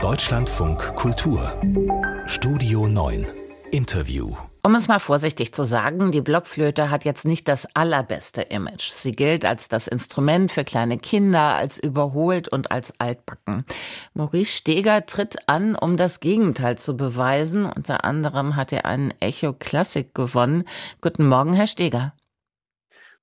[0.00, 1.52] Deutschlandfunk Kultur
[2.26, 3.26] Studio 9
[3.72, 8.90] Interview um es mal vorsichtig zu sagen, die Blockflöte hat jetzt nicht das allerbeste Image.
[8.90, 13.64] Sie gilt als das Instrument für kleine Kinder, als überholt und als altbacken.
[14.14, 17.64] Maurice Steger tritt an, um das Gegenteil zu beweisen.
[17.64, 20.64] Unter anderem hat er einen Echo Classic gewonnen.
[21.00, 22.12] Guten Morgen, Herr Steger.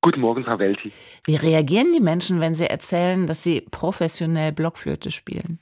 [0.02, 0.92] Guten Morgen, Frau Welti.
[1.26, 5.60] Wie reagieren die Menschen, wenn sie erzählen, dass sie professionell Blockflöte spielen?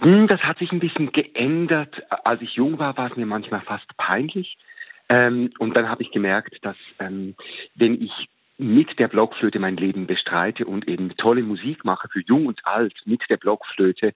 [0.00, 2.02] Hm, das hat sich ein bisschen geändert.
[2.24, 4.58] Als ich jung war, war es mir manchmal fast peinlich.
[5.08, 7.34] Ähm, und dann habe ich gemerkt, dass ähm,
[7.74, 12.46] wenn ich mit der Blockflöte mein Leben bestreite und eben tolle Musik mache für Jung
[12.46, 14.12] und Alt mit der Blockflöte,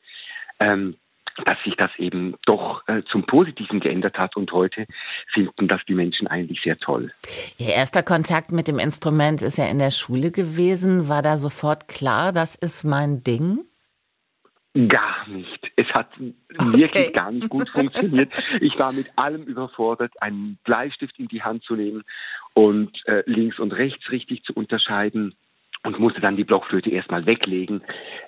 [0.59, 0.97] ähm,
[1.45, 4.87] dass sich das eben doch äh, zum Positiven geändert hat und heute
[5.33, 7.13] finden das die Menschen eigentlich sehr toll.
[7.57, 11.09] Ihr erster Kontakt mit dem Instrument ist ja in der Schule gewesen.
[11.09, 13.61] War da sofort klar, das ist mein Ding?
[14.75, 15.62] Gar nicht.
[15.93, 16.35] Hat okay.
[16.77, 18.33] wirklich gar nicht gut funktioniert.
[18.61, 22.03] Ich war mit allem überfordert, einen Bleistift in die Hand zu nehmen
[22.55, 25.35] und äh, links und rechts richtig zu unterscheiden
[25.85, 27.83] und musste dann die Blockflöte erstmal weglegen,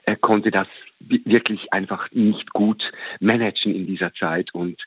[0.04, 0.66] Er konnte das
[0.98, 2.82] wirklich einfach nicht gut
[3.20, 4.80] managen in dieser Zeit und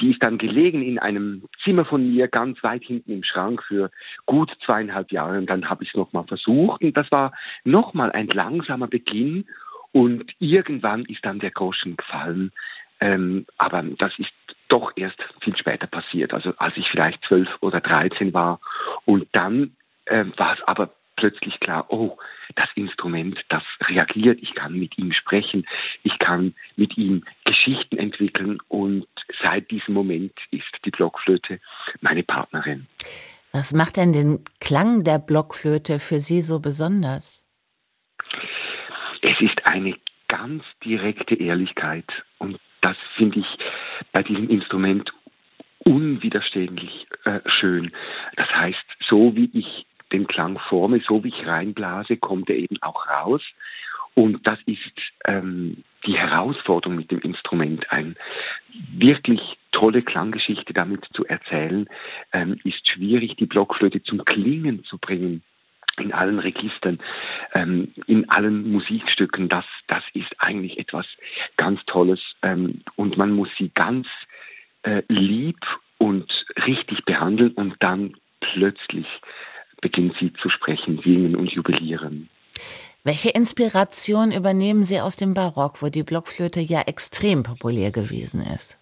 [0.00, 3.90] die ist dann gelegen in einem Zimmer von mir ganz weit hinten im Schrank für
[4.26, 7.32] gut zweieinhalb Jahre und dann habe ich es nochmal versucht und das war
[7.64, 9.46] nochmal ein langsamer Beginn
[9.96, 12.52] und irgendwann ist dann der Groschen gefallen.
[13.00, 14.30] Ähm, aber das ist
[14.68, 18.60] doch erst viel später passiert, also als ich vielleicht zwölf oder dreizehn war.
[19.06, 19.74] Und dann
[20.04, 22.18] äh, war es aber plötzlich klar, oh,
[22.56, 25.66] das Instrument, das reagiert, ich kann mit ihm sprechen,
[26.02, 29.06] ich kann mit ihm Geschichten entwickeln und
[29.42, 31.58] seit diesem Moment ist die Blockflöte
[32.02, 32.86] meine Partnerin.
[33.50, 37.45] Was macht denn den Klang der Blockflöte für Sie so besonders?
[39.22, 39.94] Es ist eine
[40.28, 42.06] ganz direkte Ehrlichkeit
[42.38, 43.46] und das finde ich
[44.12, 45.12] bei diesem Instrument
[45.78, 47.92] unwiderstehlich äh, schön.
[48.36, 52.80] Das heißt, so wie ich den Klang forme, so wie ich reinblase, kommt er eben
[52.82, 53.42] auch raus.
[54.14, 54.80] Und das ist
[55.26, 57.90] ähm, die Herausforderung mit dem Instrument.
[57.92, 58.16] Ein
[58.96, 59.40] wirklich
[59.72, 61.86] tolle Klanggeschichte damit zu erzählen,
[62.32, 65.42] ähm, ist schwierig, die Blockflöte zum Klingen zu bringen
[65.98, 66.98] in allen Registern,
[67.56, 71.06] ähm, in allen Musikstücken, das, das ist eigentlich etwas
[71.56, 74.06] ganz Tolles ähm, und man muss sie ganz
[74.82, 75.58] äh, lieb
[75.96, 76.30] und
[76.66, 79.06] richtig behandeln und dann plötzlich
[79.80, 82.28] beginnt sie zu sprechen, singen und jubilieren.
[83.04, 88.78] Welche Inspiration übernehmen Sie aus dem Barock, wo die Blockflöte ja extrem populär gewesen ist?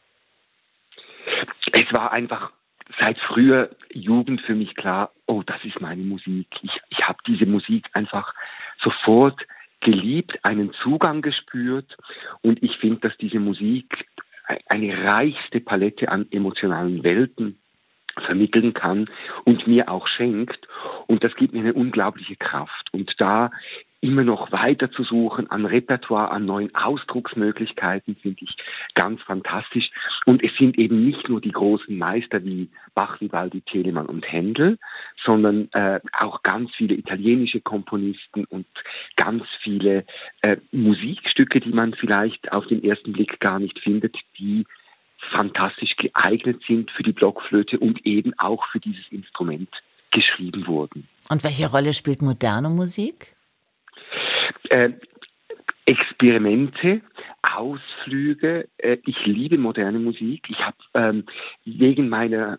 [1.73, 2.51] Es war einfach
[2.99, 6.47] seit früher Jugend für mich klar, oh, das ist meine Musik.
[6.63, 8.35] Ich, ich habe diese Musik einfach
[8.83, 9.41] sofort
[9.81, 11.97] geliebt, einen Zugang gespürt
[12.43, 14.07] und ich finde, dass diese Musik
[14.69, 17.59] eine reichste Palette an emotionalen Welten
[18.27, 19.09] vermitteln kann
[19.45, 20.67] und mir auch schenkt.
[21.07, 22.93] Und das gibt mir eine unglaubliche Kraft.
[22.93, 23.51] Und da
[24.05, 28.55] immer noch weiter zu suchen an Repertoire, an neuen Ausdrucksmöglichkeiten, finde ich
[28.95, 29.91] ganz fantastisch.
[30.27, 34.79] Und es sind eben nicht nur die großen Meister wie Bach, Vivaldi, Telemann und Händel,
[35.25, 38.67] sondern äh, auch ganz viele italienische Komponisten und
[39.17, 40.05] ganz viele
[40.43, 44.67] äh, Musikstücke, die man vielleicht auf den ersten Blick gar nicht findet, die
[45.33, 49.71] fantastisch geeignet sind für die Blockflöte und eben auch für dieses Instrument
[50.11, 51.09] geschrieben wurden.
[51.31, 53.34] Und welche Rolle spielt moderne Musik?
[54.71, 54.91] Äh,
[55.87, 57.03] Experimente,
[57.43, 58.69] Ausflüge.
[58.79, 60.47] Äh, ich liebe moderne Musik.
[60.49, 61.25] Ich habe ähm,
[61.65, 62.59] wegen meiner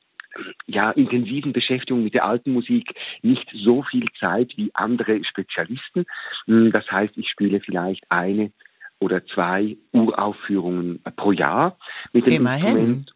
[0.68, 6.06] ja, intensiven Beschäftigung mit der alten Musik nicht so viel Zeit wie andere Spezialisten.
[6.46, 8.52] Hm, das heißt, ich spiele vielleicht eine
[9.00, 11.78] oder zwei Uraufführungen pro Jahr
[12.14, 12.66] mit dem Immerhin.
[12.66, 13.14] Instrument.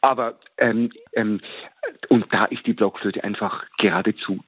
[0.00, 1.40] Aber ähm, ähm,
[2.08, 4.42] und da ist die Blockflöte einfach geradezu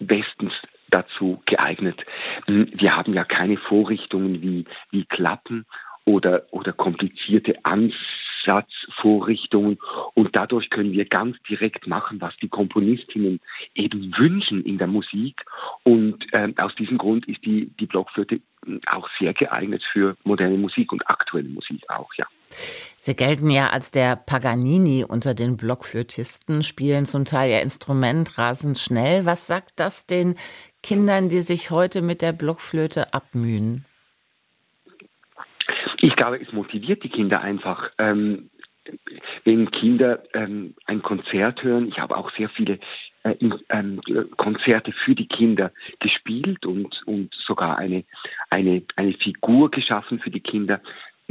[0.00, 0.52] bestens
[0.92, 2.00] dazu geeignet.
[2.46, 5.64] Hm, wir haben ja keine Vorrichtungen wie, wie Klappen
[6.04, 9.78] oder, oder komplizierte Ansatzvorrichtungen
[10.14, 13.40] und dadurch können wir ganz direkt machen, was die Komponistinnen
[13.74, 15.44] eben wünschen in der Musik
[15.84, 18.40] und äh, aus diesem Grund ist die, die Blockflöte
[18.86, 22.26] auch sehr geeignet für moderne Musik und aktuelle Musik auch, ja.
[22.96, 28.78] Sie gelten ja als der Paganini unter den Blockflötisten, spielen zum Teil ihr Instrument rasend
[28.78, 29.26] schnell.
[29.26, 30.36] Was sagt das den
[30.82, 33.84] Kindern, die sich heute mit der Blockflöte abmühen?
[35.98, 37.90] Ich glaube, es motiviert die Kinder einfach.
[37.98, 38.50] Ähm,
[39.44, 42.78] wenn Kinder ähm, ein Konzert hören, ich habe auch sehr viele
[43.22, 43.36] äh,
[43.68, 44.00] ähm,
[44.36, 45.70] Konzerte für die Kinder
[46.00, 48.04] gespielt und, und sogar eine,
[48.50, 50.80] eine, eine Figur geschaffen für die Kinder.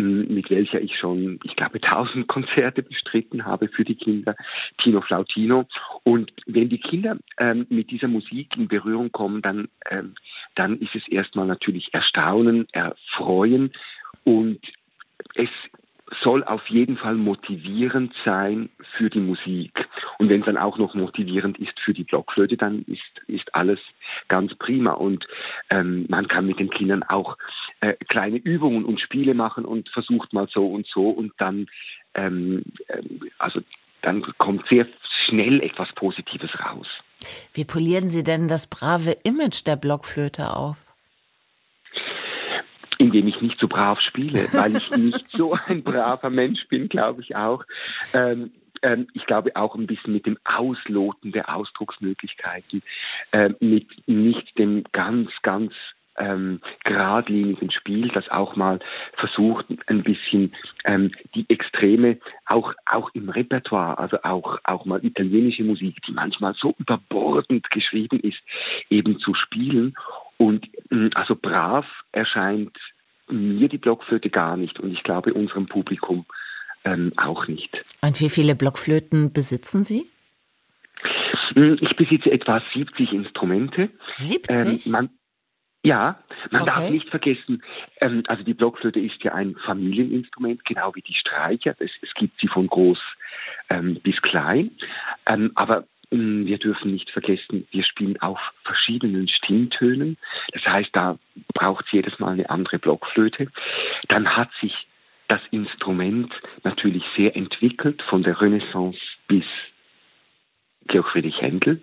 [0.01, 4.35] Mit welcher ich schon, ich glaube, tausend Konzerte bestritten habe für die Kinder,
[4.81, 5.67] Tino Flautino.
[6.03, 10.15] Und wenn die Kinder ähm, mit dieser Musik in Berührung kommen, dann, ähm,
[10.55, 13.71] dann ist es erstmal natürlich Erstaunen, Erfreuen
[14.23, 14.59] und
[15.35, 15.49] es
[16.23, 19.87] soll auf jeden Fall motivierend sein für die Musik.
[20.17, 23.79] Und wenn es dann auch noch motivierend ist für die Blockflöte, dann ist, ist alles
[24.27, 24.91] ganz prima.
[24.91, 25.25] Und
[25.69, 27.37] ähm, man kann mit den Kindern auch
[27.81, 31.67] äh, kleine Übungen und Spiele machen und versucht mal so und so und dann,
[32.13, 33.01] ähm, äh,
[33.37, 33.61] also
[34.01, 34.87] dann kommt sehr
[35.25, 36.87] schnell etwas Positives raus.
[37.53, 40.87] Wie polieren Sie denn das brave Image der Blockflöte auf?
[42.97, 47.21] indem ich nicht so brav spiele, weil ich nicht so ein braver Mensch bin, glaube
[47.21, 47.63] ich auch.
[48.13, 48.51] Ähm,
[48.83, 52.83] ähm, ich glaube auch ein bisschen mit dem Ausloten der Ausdrucksmöglichkeiten,
[53.31, 55.73] äh, mit nicht dem ganz, ganz
[56.17, 58.79] ähm, geradlinigen Spiel, das auch mal
[59.17, 60.53] versucht, ein bisschen
[60.85, 66.53] ähm, die Extreme auch, auch im Repertoire, also auch, auch mal italienische Musik, die manchmal
[66.55, 68.39] so überbordend geschrieben ist,
[68.89, 69.95] eben zu spielen.
[70.37, 72.77] Und mm, also brav erscheint
[73.29, 76.25] mir die Blockflöte gar nicht und ich glaube unserem Publikum
[76.83, 77.69] ähm, auch nicht.
[78.01, 80.07] Und wie viele Blockflöten besitzen Sie?
[81.55, 83.89] Mm, ich besitze etwa 70 Instrumente.
[84.17, 84.85] 70?
[84.85, 85.09] Ähm, man,
[85.85, 86.19] ja,
[86.51, 86.71] man okay.
[86.71, 87.63] darf nicht vergessen,
[87.99, 91.75] ähm, also die Blockflöte ist ja ein Familieninstrument, genau wie die Streicher.
[91.79, 92.99] Es, es gibt sie von groß
[93.69, 94.71] ähm, bis klein.
[95.25, 100.17] Ähm, aber ähm, wir dürfen nicht vergessen, wir spielen auf verschiedenen Stimmtönen.
[100.53, 101.17] Das heißt, da
[101.53, 103.47] braucht es jedes Mal eine andere Blockflöte.
[104.07, 104.73] Dann hat sich
[105.27, 106.31] das Instrument
[106.63, 109.45] natürlich sehr entwickelt, von der Renaissance bis
[110.87, 111.81] Georg Friedrich Händel.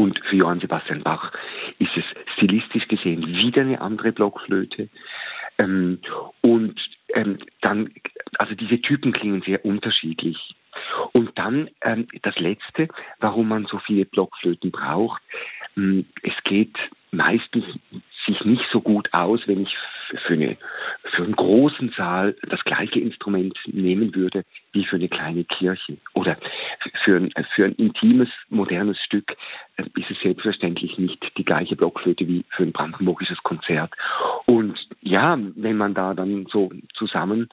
[0.00, 1.30] Und für Johann Sebastian Bach
[1.78, 4.88] ist es stilistisch gesehen wieder eine andere Blockflöte.
[5.58, 5.98] Ähm,
[6.40, 6.80] und
[7.12, 7.90] ähm, dann,
[8.38, 10.38] also diese Typen klingen sehr unterschiedlich.
[11.12, 12.88] Und dann ähm, das Letzte,
[13.18, 15.20] warum man so viele Blockflöten braucht.
[15.76, 16.78] Ähm, es geht
[17.10, 17.66] meistens
[18.24, 19.76] sich nicht so gut aus, wenn ich
[20.26, 20.56] für, eine,
[21.14, 25.96] für einen großen Saal das gleiche Instrument nehmen würde wie für eine kleine Kirche.
[26.14, 26.36] Oder
[27.04, 29.36] für ein, für ein intimes, modernes Stück
[29.76, 33.92] äh, ist es selbstverständlich nicht die gleiche Blockflöte wie für ein brandenburgisches Konzert.
[34.46, 37.48] Und ja, wenn man da dann so zusammen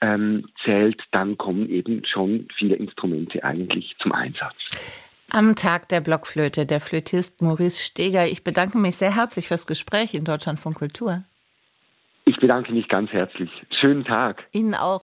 [0.00, 4.54] ähm, zählt, dann kommen eben schon viele Instrumente eigentlich zum Einsatz.
[5.30, 8.26] Am Tag der Blockflöte, der Flötist Maurice Steger.
[8.26, 11.22] Ich bedanke mich sehr herzlich fürs Gespräch in Deutschland von Kultur.
[12.38, 13.50] Ich bedanke mich ganz herzlich.
[13.80, 14.46] Schönen Tag.
[14.52, 15.00] Ihnen auch.